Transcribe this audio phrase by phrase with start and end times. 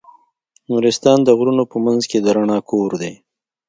[0.69, 3.13] نورستان د غرونو په منځ کې د رڼا کور دی.